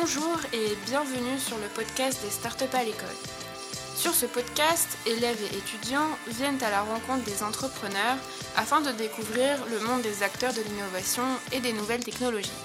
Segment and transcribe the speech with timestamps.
[0.00, 3.14] Bonjour et bienvenue sur le podcast des startups à l'école.
[3.94, 8.16] Sur ce podcast, élèves et étudiants viennent à la rencontre des entrepreneurs
[8.56, 12.58] afin de découvrir le monde des acteurs de l'innovation et des nouvelles technologies.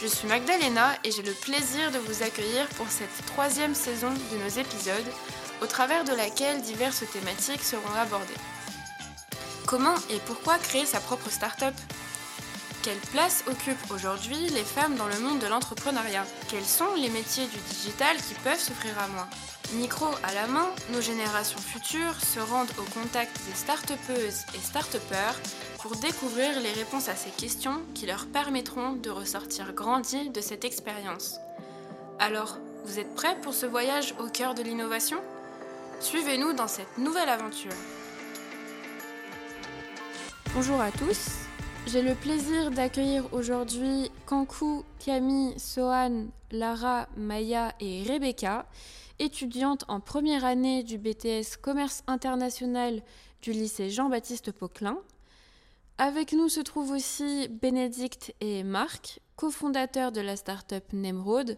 [0.00, 4.42] Je suis Magdalena et j'ai le plaisir de vous accueillir pour cette troisième saison de
[4.42, 5.12] nos épisodes,
[5.60, 8.40] au travers de laquelle diverses thématiques seront abordées.
[9.66, 11.74] Comment et pourquoi créer sa propre start-up?
[12.88, 16.24] Quelle place occupent aujourd'hui les femmes dans le monde de l'entrepreneuriat?
[16.48, 19.28] Quels sont les métiers du digital qui peuvent s'offrir à moi?
[19.74, 24.96] Micro à la main, nos générations futures se rendent au contact des start et start
[25.82, 30.64] pour découvrir les réponses à ces questions qui leur permettront de ressortir grandis de cette
[30.64, 31.40] expérience.
[32.18, 35.18] Alors, vous êtes prêts pour ce voyage au cœur de l'innovation?
[36.00, 37.72] Suivez-nous dans cette nouvelle aventure.
[40.54, 41.47] Bonjour à tous,
[41.86, 48.66] j'ai le plaisir d'accueillir aujourd'hui Kankou, Camille, Sohan, Lara, Maya et Rebecca,
[49.18, 53.02] étudiantes en première année du BTS Commerce international
[53.42, 54.98] du lycée Jean-Baptiste Poquelin.
[55.98, 61.56] Avec nous se trouvent aussi Bénédicte et Marc, cofondateurs de la start-up Nemrod.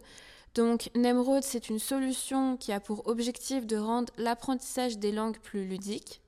[0.55, 5.67] Donc Nemrod, c'est une solution qui a pour objectif de rendre l'apprentissage des langues plus
[5.67, 6.23] ludique.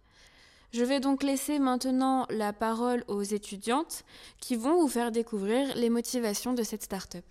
[0.74, 4.04] Je vais donc laisser maintenant la parole aux étudiantes
[4.40, 7.24] qui vont vous faire découvrir les motivations de cette start-up.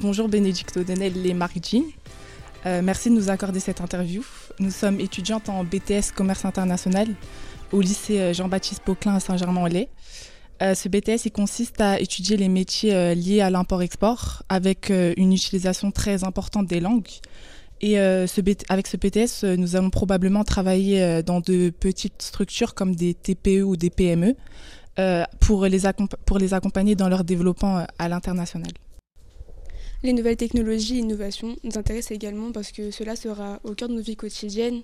[0.00, 1.84] Bonjour Bénédicte O'Donnell et Marie Jean.
[2.64, 4.24] Euh, merci de nous accorder cette interview.
[4.60, 7.08] Nous sommes étudiantes en BTS Commerce International
[7.70, 9.88] au lycée euh, Jean-Baptiste Poquelin à Saint-Germain-en-Laye.
[10.62, 15.90] Euh, ce BTS il consiste à étudier les métiers liés à l'import-export avec une utilisation
[15.90, 17.10] très importante des langues.
[17.86, 18.26] Et euh,
[18.70, 23.12] avec ce BTS, euh, nous allons probablement travailler euh, dans de petites structures comme des
[23.12, 24.34] TPE ou des PME
[24.96, 25.82] les
[26.24, 28.72] pour les accompagner dans leur développement à l'international.
[30.02, 33.94] Les nouvelles technologies et innovations nous intéressent également parce que cela sera au cœur de
[33.94, 34.80] nos vies quotidiennes,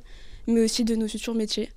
[0.46, 1.70] mais aussi de nos futurs métiers.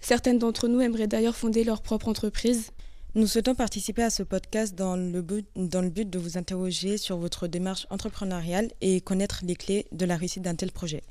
[0.00, 2.70] Certaines d'entre nous aimeraient d'ailleurs fonder leur propre entreprise.
[3.14, 6.96] Nous souhaitons participer à ce podcast dans le, but, dans le but de vous interroger
[6.96, 11.02] sur votre démarche entrepreneuriale et connaître les clés de la réussite d'un tel projet.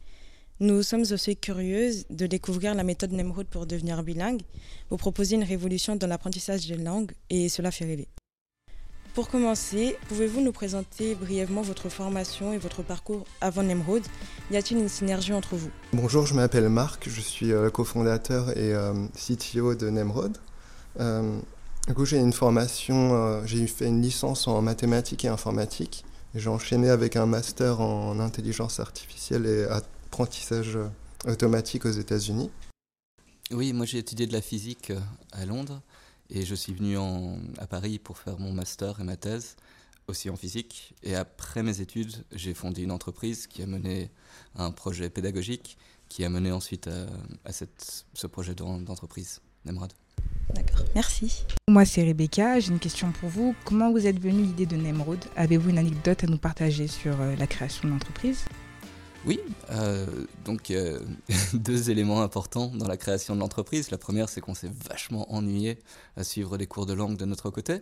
[0.59, 4.41] Nous sommes aussi curieuses de découvrir la méthode Nemrod pour devenir bilingue,
[4.90, 8.07] vous proposer une révolution dans l'apprentissage des langues et cela fait rêver.
[9.13, 14.01] Pour commencer, pouvez-vous nous présenter brièvement votre formation et votre parcours avant Nemrod?
[14.50, 15.69] Y a-t-il une synergie entre vous?
[15.94, 20.40] Bonjour, je m'appelle Marc, je suis euh, cofondateur et euh, CTO de Nemrod.
[21.00, 21.40] Euh,
[21.87, 26.05] du coup, j'ai une formation, euh, j'ai fait une licence en mathématiques et informatique.
[26.35, 30.87] J'ai enchaîné avec un master en intelligence artificielle et apprentissage euh,
[31.25, 32.51] automatique aux États-Unis.
[33.51, 34.99] Oui, moi j'ai étudié de la physique euh,
[35.33, 35.81] à Londres
[36.29, 36.97] et je suis venu
[37.57, 39.57] à Paris pour faire mon master et ma thèse,
[40.07, 40.93] aussi en physique.
[41.03, 44.11] Et après mes études, j'ai fondé une entreprise qui a mené
[44.55, 45.77] un projet pédagogique
[46.07, 49.91] qui a mené ensuite à, ce projet d'entreprise, Nemrod.
[50.53, 51.46] D'accord, merci.
[51.69, 52.59] Moi, c'est Rebecca.
[52.59, 53.56] J'ai une question pour vous.
[53.63, 55.19] Comment vous êtes venue l'idée de Nemrod?
[55.35, 58.46] Avez-vous une anecdote à nous partager sur euh, la création de l'entreprise?
[59.25, 60.06] Oui, euh,
[60.44, 61.00] donc euh,
[61.53, 63.91] deux éléments importants dans la création de l'entreprise.
[63.91, 65.79] La première, c'est qu'on s'est vachement ennuyé
[66.18, 67.81] à suivre des cours de langue de notre côté,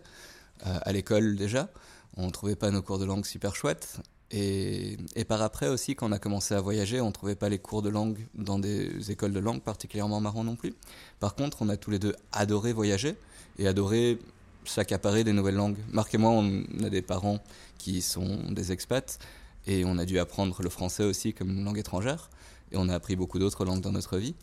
[0.63, 1.69] à l'école déjà.
[2.17, 4.01] On ne trouvait pas nos cours de langue super chouettes.
[4.31, 4.97] Et,
[5.27, 7.81] par après aussi, quand on a commencé à voyager, on ne trouvait pas les cours
[7.81, 10.73] de langue dans des écoles de langue particulièrement marrants non plus.
[11.19, 13.15] Par contre, on a tous les deux adoré voyager
[13.57, 14.19] et adoré
[14.65, 15.77] s'accaparer des nouvelles langues.
[15.91, 17.39] Marc et moi, on a des parents
[17.77, 19.17] qui sont des expats
[19.65, 22.29] et on a dû apprendre le français aussi comme langue étrangère
[22.71, 24.35] et on a appris beaucoup d'autres langues dans notre vie.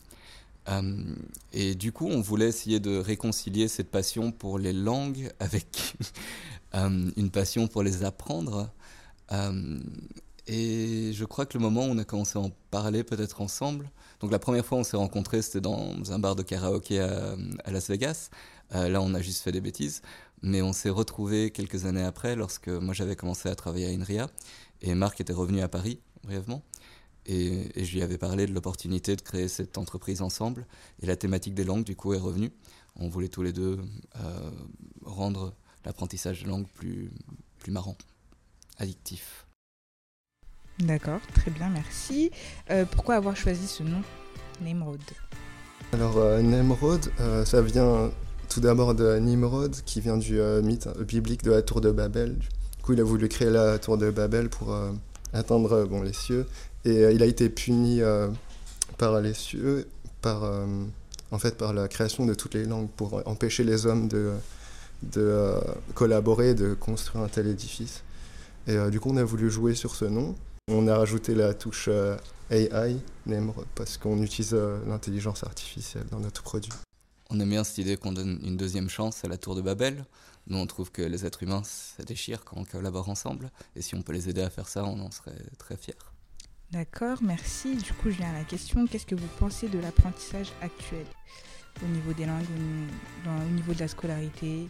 [0.69, 1.05] Euh,
[1.53, 5.95] et du coup, on voulait essayer de réconcilier cette passion pour les langues avec
[6.75, 8.71] euh, une passion pour les apprendre.
[9.33, 9.81] Euh,
[10.47, 13.91] et je crois que le moment où on a commencé à en parler peut-être ensemble,
[14.21, 17.37] donc la première fois on s'est rencontrés c'était dans un bar de karaoké à,
[17.67, 18.31] Las Vegas.
[18.75, 20.03] Euh, là on a juste fait des bêtises,
[20.43, 24.29] mais on s'est retrouvés quelques années après lorsque moi j'avais commencé à travailler à INRIA
[24.83, 26.63] et Marc était revenu à Paris brièvement.
[27.29, 30.67] Et, je lui avais parlé de l'opportunité de créer cette entreprise ensemble.
[31.03, 32.53] Et la thématique des langues, du coup, est revenue.
[32.95, 33.79] On voulait tous les deux
[34.21, 34.51] euh,
[35.05, 35.55] rendre
[35.85, 37.11] l'apprentissage de langue plus,
[37.59, 37.97] plus marrant
[38.79, 39.47] addictif.
[40.79, 42.31] D'accord, très bien, merci.
[42.71, 44.03] Euh, pourquoi avoir choisi ce nom,
[44.61, 45.01] Nemrod?
[45.93, 48.11] Alors, euh, Nemrod, euh, ça vient
[48.51, 52.37] tout d'abord de Nimrod, qui vient du mythe biblique de la tour de Babel.
[52.37, 52.49] Du
[52.83, 54.77] coup, il a voulu créer la tour de Babel pour
[55.33, 56.47] atteindre bon, les cieux.
[56.85, 58.03] Et il a été puni
[58.99, 59.89] par les cieux,
[60.23, 60.49] par,
[61.33, 64.33] en fait, par la création de toutes les langues, pour empêcher les hommes de,
[65.03, 65.55] de
[65.95, 68.05] collaborer, de construire un tel édifice.
[68.67, 70.35] Et du coup, on a voulu jouer sur ce nom.
[70.69, 71.89] On a rajouté la touche
[72.51, 72.97] AI,
[73.27, 74.55] Nemrod, parce qu'on utilise
[74.87, 76.73] l'intelligence artificielle dans notre produit.
[77.31, 80.05] On aime bien cette idée qu'on donne une deuxième chance à la tour de Babel.
[80.49, 83.51] Nous, on trouve que les êtres humains, ça déchire quand on collabore ensemble.
[83.75, 85.95] Et si on peut les aider à faire ça, on en serait très fiers.
[86.71, 87.77] D'accord, merci.
[87.77, 88.87] Du coup, je viens à la question.
[88.87, 91.07] Qu'est-ce que vous pensez de l'apprentissage actuel
[91.85, 92.45] au niveau des langues,
[93.27, 94.69] au niveau de la scolarité?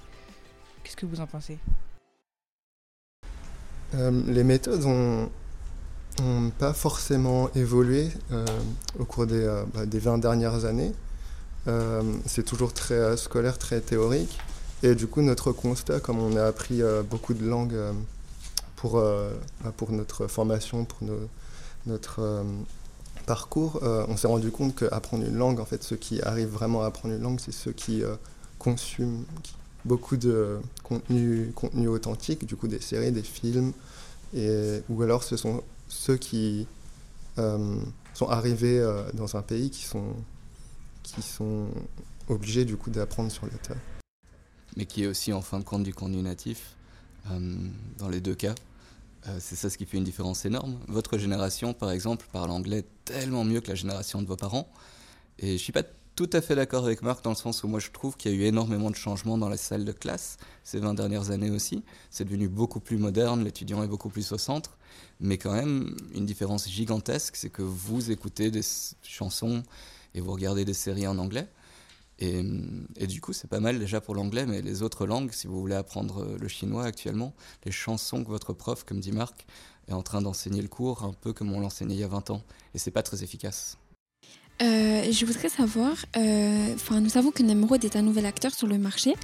[0.82, 1.58] Qu'est-ce que vous en pensez?
[3.94, 5.28] Euh, Les méthodes ont,
[6.58, 8.46] pas forcément évolué euh,
[8.98, 10.92] au cours des, euh, bah, des, 20 dernières années.
[12.26, 14.38] c'est toujours très scolaire, très théorique.
[14.82, 16.80] Et du coup, notre constat, comme on a appris
[17.10, 17.76] beaucoup de langues
[18.76, 21.00] pour, bah, pour notre formation, pour
[21.86, 22.42] notre euh,
[23.26, 26.82] parcours, euh, on s'est rendu compte qu'apprendre une langue, en fait, ceux qui arrivent vraiment
[26.82, 28.14] à apprendre une langue, c'est ceux qui euh,
[28.58, 29.24] consument
[29.86, 33.72] beaucoup de contenu, contenu authentique, du coup des séries, des films,
[34.34, 36.66] et, ou alors ce sont ceux qui
[37.36, 38.80] sont arrivés
[39.12, 40.14] dans un pays qui sont,
[41.02, 41.68] qui sont
[42.28, 43.76] obligés du coup d'apprendre sur le tas.
[44.76, 46.76] Mais qui est aussi en fin de compte du contenu natif,
[47.98, 48.54] dans les deux cas.
[49.28, 50.78] Euh, c'est ça ce qui fait une différence énorme.
[50.88, 54.68] Votre génération, par exemple, parle anglais tellement mieux que la génération de vos parents.
[55.38, 55.82] Et je suis pas
[56.16, 58.34] tout à fait d'accord avec Marc dans le sens où moi je trouve qu'il y
[58.34, 61.84] a eu énormément de changements dans la salle de classe ces 20 dernières années aussi.
[62.10, 64.78] C'est devenu beaucoup plus moderne, l'étudiant est beaucoup plus au centre.
[65.20, 68.62] Mais quand même, une différence gigantesque, c'est que vous écoutez des
[69.02, 69.62] chansons
[70.14, 71.48] et vous regardez des séries en anglais.
[72.18, 72.42] Et,
[72.96, 75.60] et, du coup, c'est pas mal déjà pour l'anglais, mais les autres langues, si vous
[75.60, 77.34] voulez apprendre le chinois actuellement,
[77.66, 79.44] les chansons que votre prof, comme dit Marc,
[79.86, 82.30] est en train d'enseigner le cours, un peu comme on l'enseignait il y a 20
[82.30, 82.42] ans.
[82.74, 83.76] Et c'est pas très efficace.
[84.62, 88.78] Euh, je voudrais savoir, euh, nous savons que Nemrod est un nouvel acteur sur le
[88.78, 89.14] marché,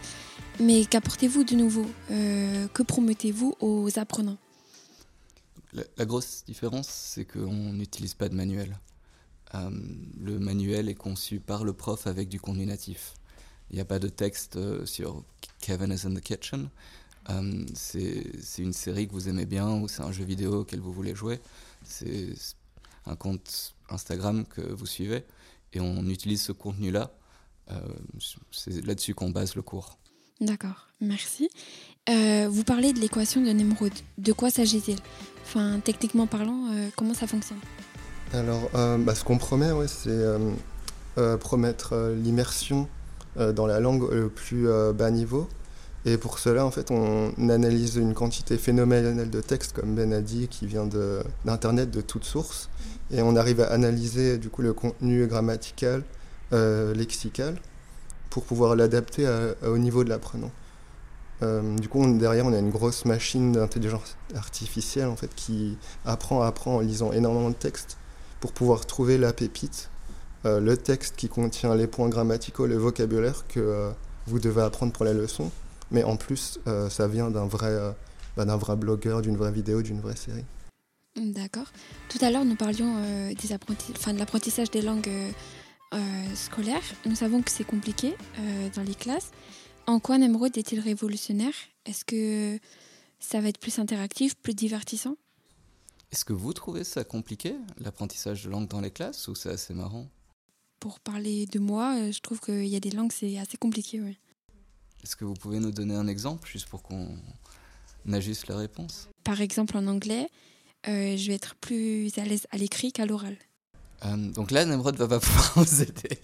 [0.61, 1.87] mais qu'apportez-vous de nouveau?
[2.11, 4.37] Euh, Que promettez-vous aux apprenants?
[5.97, 8.79] La, grosse différence, c'est qu'on n'utilise pas de manuel.
[10.21, 13.15] Le manuel est conçu par le prof avec du contenu natif.
[13.71, 15.25] Il n'y a pas de texte sur
[15.61, 16.69] Kevin is in the kitchen.
[17.75, 18.23] C'est
[18.59, 21.41] une série que vous aimez bien ou c'est un jeu vidéo auquel vous voulez jouer.
[23.07, 25.25] Un compte Instagram que vous suivez
[25.73, 27.11] et on utilise ce contenu-là.
[28.51, 29.99] c'est là-dessus qu'on base le cours.
[30.41, 31.49] D'accord, merci.
[32.09, 33.93] vous parlez de l'équation de Nemrod.
[34.19, 34.99] De quoi s'agit-il?
[35.45, 37.59] Enfin, techniquement parlant, comment ça fonctionne?
[38.35, 40.39] Alors, euh, bah, ce qu'on promet, c'est euh,
[41.19, 42.89] euh, promettre l'immersion
[43.37, 45.49] dans la langue le plus bas niveau.
[46.05, 50.21] Et pour cela, en fait, on analyse une quantité phénoménale de textes, comme Ben a
[50.21, 50.89] dit, qui vient
[51.45, 52.69] d'Internet de, toutes sources.
[53.13, 56.03] Et on arrive à analyser du coup le contenu grammatical,
[56.51, 57.57] lexical,
[58.31, 59.29] pour pouvoir l'adapter
[59.65, 60.51] au niveau de l'apprenant.
[61.41, 66.77] du coup, derrière, on a une grosse machine d'intelligence artificielle en fait, qui apprend, apprend
[66.77, 67.97] en lisant énormément de textes
[68.43, 69.89] pour pouvoir trouver la pépite,
[70.45, 73.91] euh, le texte qui contient les points grammaticaux, le vocabulaire que euh,
[74.27, 75.53] vous devez apprendre pour la leçon.
[75.93, 77.73] Mais en plus, euh, ça vient d'un vrai,
[78.37, 80.45] bah, d'un vrai blogueur, d'une vraie vidéo, d'une vraie série.
[81.17, 81.71] D'accord.
[82.09, 83.01] Tout à l'heure, nous parlions
[83.35, 83.55] des
[83.91, 85.11] enfin, de l'apprentissage des langues
[86.35, 86.83] scolaires.
[87.05, 88.15] Nous savons que c'est compliqué
[88.75, 89.31] dans les classes.
[89.87, 91.53] En quoi Nemrod est-il révolutionnaire?
[91.85, 92.59] Est-ce que
[93.21, 95.17] ça va être plus interactif, plus divertissant?
[96.13, 99.73] Est-ce que vous trouvez ça compliqué, l'apprentissage de langue dans les classes, ou c'est assez
[99.73, 100.09] marrant?
[100.79, 104.01] Pour parler de moi, euh, je trouve qu'il y a des langues, c'est assez compliqué,
[104.01, 104.19] oui.
[105.03, 107.09] Est-ce que vous pouvez nous donner un exemple, juste pour qu'on
[108.13, 109.09] ajuste la réponse?
[109.25, 110.29] Par exemple, en anglais,
[110.89, 113.37] euh, je vais être plus à l'aise à l'écrit qu'à l'oral.
[114.05, 116.19] Euh, donc là, Nemrod va pas pouvoir vous aider.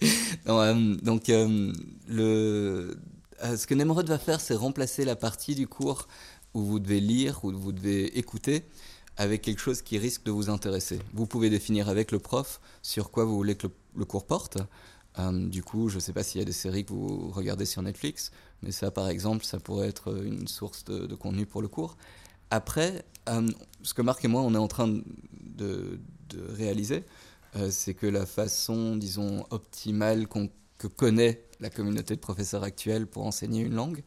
[1.01, 1.27] donc,
[2.07, 2.97] le...
[3.41, 6.07] ce que Nemrod va faire, c'est remplacer la partie du cours
[6.53, 8.63] où vous devez lire, où vous devez écouter,
[9.17, 10.99] avec quelque chose qui risque de vous intéresser.
[11.13, 14.57] Vous pouvez définir avec le prof sur quoi vous voulez que le, cours porte.
[15.17, 17.65] Euh, du coup, je ne sais pas s'il y a des séries que vous regardez
[17.65, 21.67] sur Netflix, mais ça, par exemple, ça pourrait être une source de, contenu pour le
[21.67, 21.97] cours.
[22.51, 23.47] Après, euh,
[23.83, 25.99] ce que Marc et moi, on est en train de,
[26.49, 27.05] réaliser,
[27.55, 33.25] euh, c'est que la façon, disons, optimale que connaît la communauté de professeurs actuels pour
[33.25, 34.03] enseigner une langue,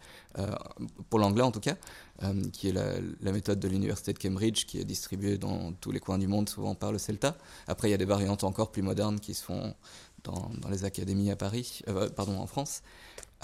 [1.11, 1.76] pour l'anglais en tout cas,
[2.25, 5.99] euh, qui est la, méthode de l'université de Cambridge, qui est distribuée dans tous les
[5.99, 7.37] coins du monde, souvent par le CELTA.
[7.66, 9.75] Après, il y a des variantes encore plus modernes qui se font
[10.25, 12.83] dans, les académies à Paris, euh, pardon, en France,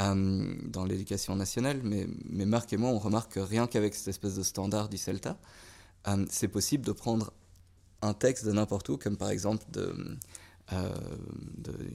[0.01, 1.81] euh, dans l'éducation nationale.
[1.83, 2.07] Mais,
[2.47, 5.37] Marc et moi, on remarque que rien qu'avec cette espèce de standard du CELTA,
[6.31, 7.33] c'est possible de prendre
[8.01, 10.17] un texte de n'importe où, comme par exemple de,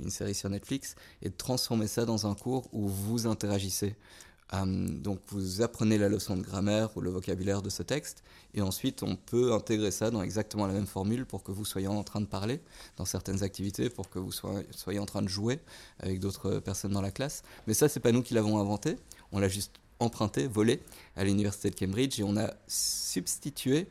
[0.03, 4.32] une série sur Netflix, et de transformer ça dans un cours où vous interagissez Euh,
[4.51, 8.23] donc vous apprenez la leçon de grammaire ou le vocabulaire de ce texte,
[8.53, 11.87] et ensuite on peut intégrer ça dans exactement la même formule pour que vous soyez
[11.87, 12.59] en train de parler
[12.97, 15.59] dans certaines activités, pour que vous soyez, en train de jouer
[15.99, 17.41] avec d'autres personnes dans la classe.
[17.65, 18.97] Mais ça, c'est pas nous qui l'avons inventé,
[19.31, 20.81] on l'a juste emprunté, volé
[21.15, 23.87] à l'université de Cambridge, et on a substitué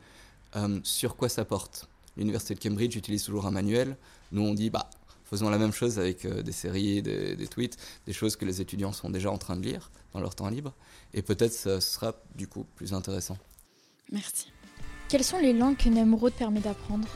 [0.55, 1.89] euh, sur quoi ça porte.
[2.15, 3.97] L'université de Cambridge utilise toujours un manuel.
[4.31, 4.89] Nous, on dit, bah,
[5.33, 8.93] faisons la même chose avec euh, des séries, des, tweets, des choses que les étudiants
[8.93, 10.73] sont déjà en train de lire dans leur temps libre.
[11.15, 13.37] Et peut-être ce sera du coup plus intéressant.
[14.11, 14.51] Merci.
[15.09, 17.07] Quelles sont les langues que Nemrod permet d'apprendre?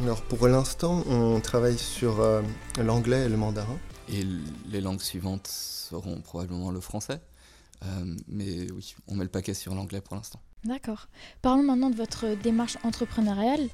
[0.00, 2.40] Alors pour l'instant, on travaille sur euh,
[2.78, 3.78] l'anglais et le mandarin.
[4.08, 4.24] Et
[4.68, 7.20] les langues suivantes seront probablement le français.
[7.84, 10.40] Euh, mais oui, on met le paquet sur l'anglais pour l'instant.
[10.64, 11.08] D'accord.
[11.40, 13.68] Parlons maintenant de votre démarche entrepreneuriale.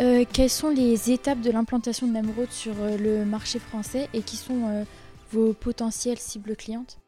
[0.00, 4.22] Euh, quelles sont les étapes de l'implantation de Nemrod sur euh, le marché français et
[4.22, 4.84] qui sont euh,
[5.32, 6.98] vos potentielles cibles clientes?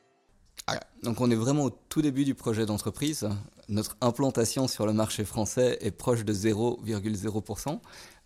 [0.67, 3.27] Ah, Donc on est vraiment au tout début du projet d'entreprise.
[3.69, 7.81] Notre implantation sur le marché français est proche de 0,0%.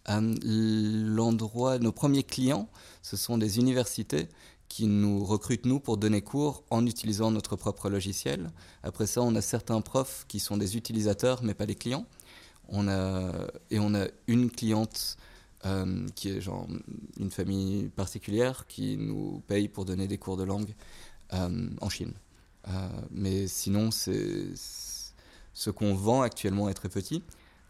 [0.09, 2.69] L'endroit, nos premiers clients,
[3.03, 4.29] ce sont des universités
[4.69, 8.51] qui nous recrutent nous pour donner cours en utilisant notre propre logiciel.
[8.83, 12.07] Après ça, on a certains profs qui sont des utilisateurs mais pas des clients.
[12.69, 13.33] On a,
[13.71, 15.17] et on a une cliente
[15.65, 16.67] euh, qui est genre
[17.19, 20.75] une famille particulière qui nous paye pour donner des cours de langue
[21.33, 22.13] euh, en Chine.
[22.69, 27.23] Euh, mais sinon, c'est ce qu'on vend actuellement est très petit.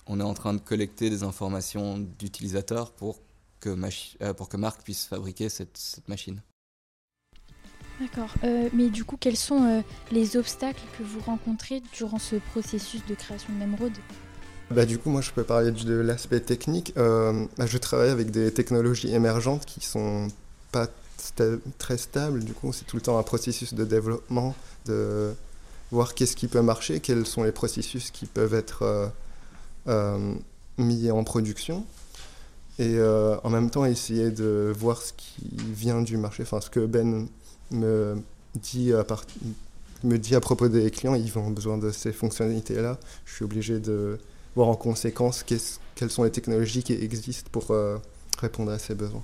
[0.07, 3.21] On est en train de collecter des informations d'utilisateurs pour
[3.61, 6.43] que, pour que Marc puisse fabriquer cette, cette machine.
[8.00, 8.29] D'accord.
[8.45, 9.81] Euh, mais du coup, quels sont euh,
[10.12, 13.93] les obstacles que vous rencontrez durant ce processus de création de Nemrod?
[14.71, 16.93] Bah, du coup, moi, je peux parler de l'aspect technique.
[16.99, 20.29] Euh, bah, je travaille avec des technologies émergentes qui sont
[20.73, 20.88] pas
[21.79, 22.45] très stables.
[22.45, 25.33] Du coup, c'est tout le temps un processus de développement, de
[25.91, 29.12] voir qu'est-ce qui peut marcher, quels sont les processus qui peuvent être
[30.79, 31.87] mis en production.
[32.79, 36.85] Et en même temps, essayer de voir ce qui vient du marché, enfin, ce que
[36.85, 37.29] Ben
[37.70, 38.16] me
[38.54, 39.04] dit à,
[40.04, 42.99] me dit à propos des clients, ils ont besoin de ces fonctionnalités-là.
[43.25, 44.18] Je suis obligé de
[44.54, 47.99] voir en conséquence quelles sont les technologies qui existent pour euh,
[48.38, 49.23] répondre à ces besoins.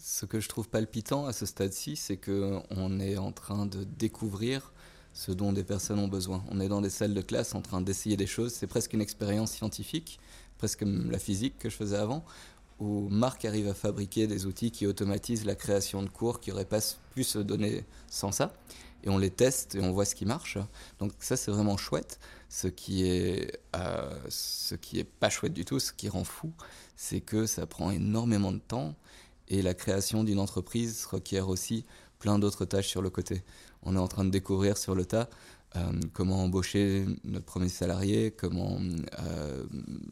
[0.00, 4.72] Ce que je trouve palpitant à ce stade-ci, c'est qu'on est en train de découvrir
[5.12, 6.42] ce dont des personnes ont besoin.
[6.50, 8.52] On est dans des salles de classe en train d'essayer des choses.
[8.52, 10.18] C'est presque une expérience scientifique,
[10.58, 12.24] presque la physique que je faisais avant,
[12.82, 16.64] où Marc arrive à fabriquer des outils qui automatisent la création de cours qui n'auraient
[16.64, 16.80] pas
[17.14, 18.52] pu se donner sans ça.
[19.04, 20.58] Et on les teste et on voit ce qui marche.
[20.98, 22.18] Donc ça, c'est vraiment chouette.
[22.48, 26.52] Ce qui est, euh, ce qui est pas chouette du tout, ce qui rend fou,
[26.96, 28.96] c'est que ça prend énormément de temps
[29.46, 31.84] et la création d'une entreprise requiert aussi
[32.18, 33.44] plein d'autres tâches sur le côté.
[33.84, 35.28] On est en train de découvrir sur le tas
[35.76, 38.78] euh, comment embaucher notre premier salarié, comment
[39.20, 39.64] euh,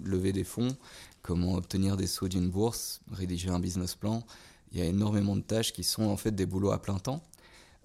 [0.02, 0.74] lever des fonds,
[1.22, 4.24] comment obtenir des sous d'une bourse, rédiger un business plan.
[4.72, 7.22] Il y a énormément de tâches qui sont en fait des boulots à plein temps.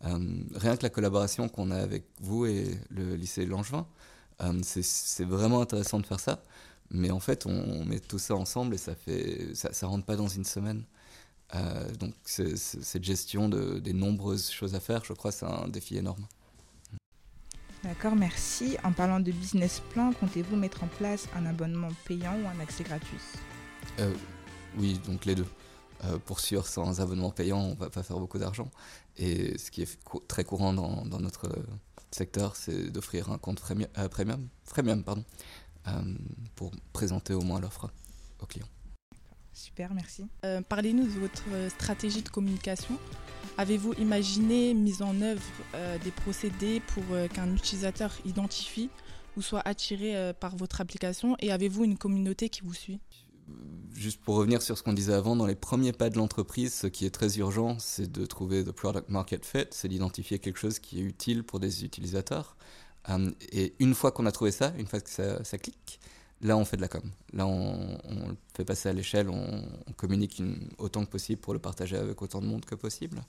[0.05, 0.19] Euh,
[0.53, 3.85] rien que la collaboration qu'on a avec vous et le lycée Langevin,
[4.61, 6.43] c'est vraiment intéressant de faire ça.
[6.91, 10.27] Mais en fait, on, met tout ça ensemble et ça fait, ça, rentre pas dans
[10.27, 10.83] une semaine.
[11.99, 16.25] Donc cette gestion de, des nombreuses choses à faire, je crois, c'est un défi énorme.
[17.85, 18.77] D'accord, merci.
[18.83, 22.83] En parlant de business plan, comptez-vous mettre en place un abonnement payant ou un accès
[22.83, 23.19] gratuit?
[23.99, 24.11] Euh,
[24.75, 25.45] Oui, donc les deux.
[26.03, 28.71] Euh, pour sûr, sans abonnement payant, on ne va pas faire beaucoup d'argent.
[29.17, 31.47] Et ce qui est très courant dans, notre
[32.09, 35.23] secteur, c'est d'offrir un compte premium, euh, premium, pardon,
[36.55, 37.91] pour présenter au moins l'offre
[38.41, 38.65] aux clients.
[39.55, 40.27] Super, merci.
[40.69, 42.99] Parlez-nous de votre stratégie de communication
[43.57, 45.41] Avez-vous imaginé, mis en œuvre
[45.75, 48.89] euh, des procédés pour euh, qu'un utilisateur identifie
[49.37, 51.37] ou soit attiré euh, par votre application?
[51.39, 52.99] Et avez-vous une communauté qui vous suit?
[53.93, 56.87] Juste pour revenir sur ce qu'on disait avant, dans les premiers pas de l'entreprise, ce
[56.87, 60.79] qui est très urgent, c'est de trouver le product market fit, c'est d'identifier quelque chose
[60.79, 62.57] qui est utile pour des utilisateurs.
[63.53, 65.99] et une fois qu'on a trouvé ça, une fois que ça clique,
[66.41, 67.01] Là, on fait de la com.
[67.33, 69.63] Là, on, le fait passer à l'échelle, on,
[69.95, 70.41] communique
[70.77, 73.23] autant que possible pour le partager avec autant de monde que possible.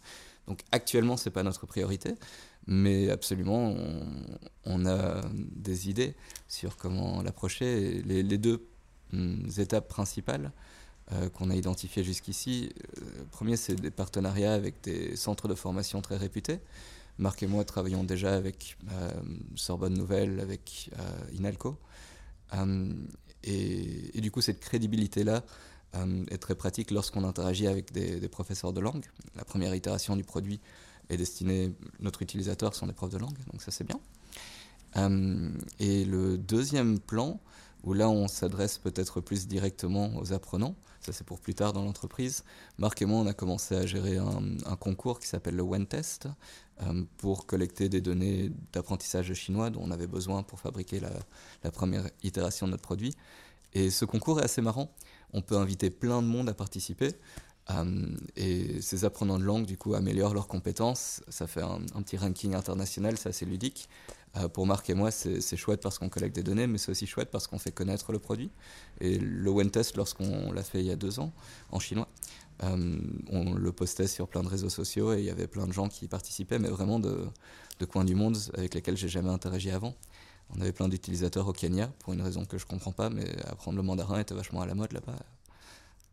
[0.48, 2.14] Donc, actuellement, ce n'est pas notre priorité,
[2.66, 3.74] mais absolument,
[4.64, 6.14] on, a des idées
[6.48, 8.02] sur comment l'approcher.
[8.02, 8.66] Les, les, deux
[9.12, 10.50] hum, étapes principales
[11.12, 16.02] euh, qu'on a identifiées jusqu'ici, euh, premier, c'est des partenariats avec des centres de formation
[16.02, 16.58] très réputés.
[17.18, 19.10] Marc et moi travaillons déjà avec euh,
[19.54, 20.90] Sorbonne Nouvelle, avec
[21.32, 21.78] Inalco.
[22.54, 22.92] Euh,
[23.44, 25.44] et, du coup, cette crédibilité-là
[25.94, 29.04] euh, est très pratique lorsqu'on interagit avec des, professeurs de langue.
[29.36, 30.60] La première itération du produit
[31.08, 34.00] est destinée, notre utilisateur sont des profs de langue, donc ça c'est bien.
[35.78, 37.40] et le deuxième plan,
[37.84, 40.74] où là on s'adresse peut-être plus directement aux apprenants,
[41.06, 42.42] ça c'est pour plus tard dans l'entreprise.
[42.78, 46.26] Marc et moi, on a commencé à gérer un, concours qui s'appelle le WenTest
[46.82, 52.10] euh, pour collecter des données d'apprentissage chinois dont on avait besoin pour fabriquer la, première
[52.24, 53.14] itération de notre produit.
[53.72, 54.92] Et ce concours est assez marrant.
[55.32, 57.14] On peut inviter plein de monde à participer.
[57.70, 61.22] Euh, et ces apprenants de langue, du coup, améliorent leurs compétences.
[61.28, 63.88] Ça fait un petit ranking international, c'est assez ludique.
[64.36, 67.06] Euh, pour Marc et moi, c'est chouette parce qu'on collecte des données, mais c'est aussi
[67.06, 68.50] chouette parce qu'on fait connaître le produit.
[69.00, 71.32] Et le WenTest, lorsqu'on l'a fait il y a deux ans,
[71.70, 72.08] en chinois,
[72.62, 72.98] euh,
[73.30, 75.88] on le postait sur plein de réseaux sociaux et il y avait plein de gens
[75.88, 77.28] qui participaient, mais vraiment de,
[77.88, 79.94] coins du monde avec lesquels j'ai jamais interagi avant.
[80.56, 83.76] On avait plein d'utilisateurs au Kenya, pour une raison que je comprends pas, mais apprendre
[83.76, 85.16] le mandarin était vachement à la mode là-bas.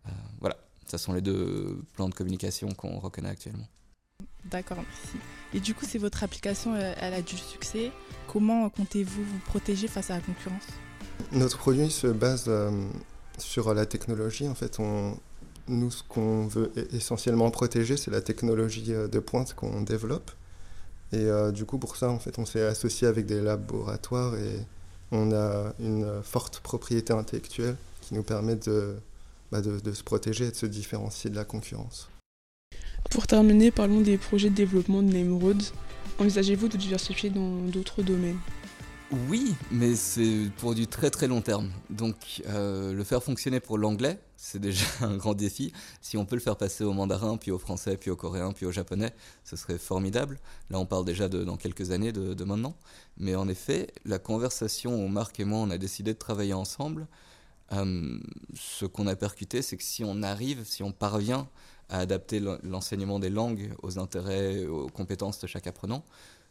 [0.08, 3.68] Euh, voilà, ce sont les deux plans de communication qu'on reconnaît actuellement.
[4.46, 5.18] D'accord, merci.
[5.54, 7.92] Et du coup, c'est votre application, euh, elle a du succès.
[8.28, 10.64] Comment comptez-vous vous protéger face à la concurrence?
[11.32, 12.72] Notre produit se base euh,
[13.38, 14.48] sur la technologie.
[14.48, 14.80] En fait,
[15.68, 20.32] nous, ce qu'on veut essentiellement protéger, c'est la technologie euh, de pointe qu'on développe.
[21.12, 24.66] Et du coup, pour ça, en fait, on s'est associé avec des laboratoires et
[25.12, 28.96] on a une forte propriété intellectuelle qui nous permet de,
[29.52, 32.10] bah, de se protéger et de se différencier de la concurrence.
[33.14, 35.62] Pour terminer, parlons des projets de développement de Nemrod.
[36.18, 38.40] Envisagez-vous de diversifier dans d'autres domaines?
[39.30, 41.70] Oui, mais c'est pour du très très long terme.
[41.92, 42.16] Donc
[42.48, 45.72] euh, le faire fonctionner pour l'anglais, c'est déjà un grand défi.
[46.02, 48.66] Si on peut le faire passer au mandarin, puis au français, puis au coréen, puis
[48.66, 50.40] au japonais, ce serait formidable.
[50.72, 52.76] Là, on parle déjà dans quelques années de, maintenant.
[53.18, 57.06] Mais en effet, la conversation où Marc et moi, on a décidé de travailler ensemble,
[57.74, 58.18] euh,
[58.56, 61.48] ce qu'on a percuté, c'est que si on arrive, si on parvient
[61.90, 66.04] à adapter l'enseignement des langues aux intérêts, aux compétences de chaque apprenant,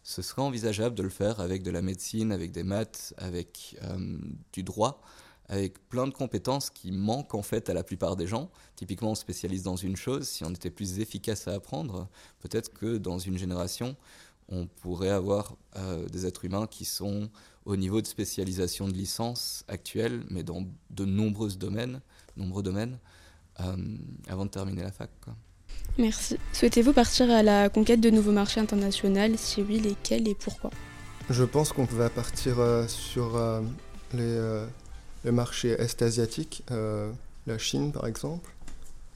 [0.03, 4.19] ce serait envisageable de le faire avec de la médecine, avec des maths, avec euh,
[4.53, 5.01] du droit,
[5.49, 8.51] avec plein de compétences qui manquent en fait à la plupart des gens.
[8.75, 12.09] Typiquement, on spécialise dans une chose, si on était plus efficace à apprendre,
[12.41, 13.97] peut-être que dans une génération,
[14.49, 17.31] on pourrait avoir euh, des êtres humains qui sont
[17.65, 22.01] au niveau de spécialisation de licence actuelle, mais dans de nombreux domaines,
[22.37, 22.99] nombreux domaines,
[23.57, 25.11] avant de terminer la fac.
[25.99, 26.39] Merci.
[26.53, 29.37] Souhaitez-vous partir à la conquête de nouveaux marchés internationaux?
[29.37, 30.71] Si oui, lesquels et pourquoi?
[31.29, 33.61] Je pense qu'on va partir euh, sur euh,
[34.15, 36.65] les, marchés est-asiatiques,
[37.47, 38.51] la Chine par exemple,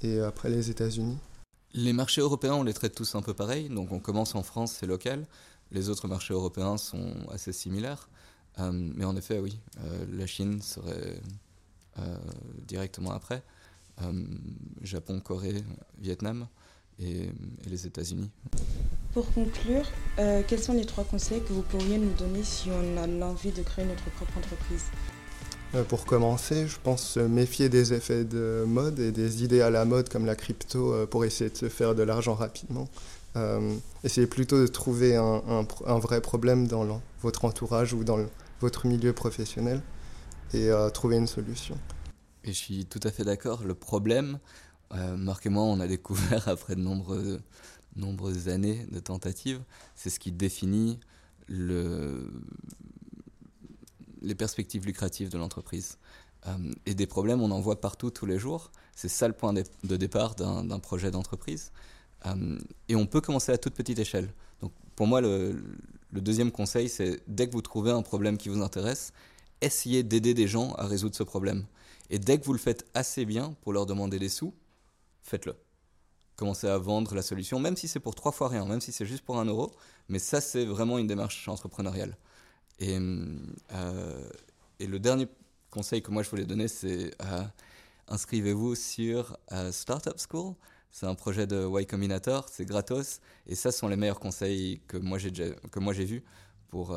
[0.03, 1.19] et après les États-Unis.
[1.75, 3.69] Les marchés européens, on les traite tous un peu pareil.
[3.69, 5.27] Donc on commence en France, c'est local.
[5.73, 8.09] Les autres marchés européens sont assez similaires.
[8.59, 9.59] mais en effet, oui,
[10.13, 11.21] la Chine serait
[12.67, 13.43] directement après.
[14.03, 14.13] Euh,
[14.83, 15.65] Japon, Corée,
[15.99, 16.47] Vietnam
[16.99, 17.31] et,
[17.69, 18.31] les États-Unis.
[19.15, 19.87] Pour conclure,
[20.19, 23.53] euh, quels sont les trois conseils que vous pourriez nous donner si on a l'envie
[23.53, 24.85] de créer notre propre entreprise?
[25.75, 29.71] Euh, pour commencer, je pense se méfier des effets de mode et des idées à
[29.71, 32.89] la mode comme la crypto pour essayer de se faire de l'argent rapidement.
[34.05, 35.43] essayez plutôt de trouver un,
[35.87, 38.19] un, vrai problème dans votre entourage ou dans
[38.61, 39.81] votre milieu professionnel
[40.55, 41.77] et trouver une solution.
[42.47, 43.65] Et je suis tout à fait d'accord.
[43.65, 44.39] Le problème,
[44.95, 49.61] euh, Marc et moi, on a découvert après de nombreuses, années de tentatives,
[49.97, 51.01] c'est ce qui définit
[51.49, 52.31] le,
[54.23, 55.99] les perspectives lucratives de l'entreprise.
[56.47, 56.53] Euh,
[56.87, 58.71] et des problèmes, on en voit partout tous les jours.
[58.95, 61.73] C'est ça le point de, départ d'un projet d'entreprise.
[62.27, 64.33] Euh, et on peut commencer à toute petite échelle.
[64.61, 65.61] Donc pour moi, le
[66.13, 69.13] deuxième conseil, c'est dès que vous trouvez un problème qui vous intéresse,
[69.61, 71.67] essayez d'aider des gens à résoudre ce problème.
[72.11, 74.55] Et dès que vous le faites assez bien pour leur demander des sous,
[75.23, 75.57] faites-le.
[76.37, 79.07] Commencez à vendre la solution, même si c'est pour trois fois rien, même si c'est
[79.07, 79.73] juste pour un euro.
[80.09, 82.17] Mais ça, c'est vraiment une démarche entrepreneuriale.
[82.79, 82.99] Et,
[83.73, 84.29] euh,
[84.79, 85.29] le dernier
[85.71, 87.43] conseil que moi je voulais donner, c'est euh,
[88.09, 90.55] inscrivez-vous sur euh, Startup School.
[90.91, 93.21] C'est un projet de Y Combinator, c'est gratos.
[93.47, 96.23] Et ça, ce sont les meilleurs conseils que moi j'ai que moi j'ai vus
[96.69, 96.97] pour,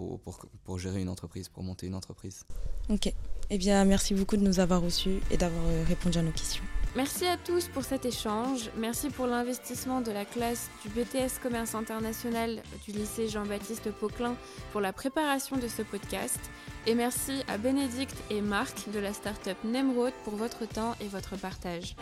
[0.00, 2.46] pour, pour, pour, gérer une entreprise, pour monter une entreprise.
[2.88, 3.12] Ok.
[3.50, 6.64] Eh bien, merci beaucoup de nous avoir reçus et d'avoir euh, répondu à nos questions.
[6.96, 8.70] Merci à tous pour cet échange.
[8.78, 14.36] Merci pour l'investissement de la classe du BTS Commerce International du lycée Jean-Baptiste Poquelin
[14.72, 16.40] pour la préparation de ce podcast.
[16.86, 21.36] Et merci à Bénédicte et Marc de la start-up Nemrod pour votre temps et votre
[21.36, 21.94] partage.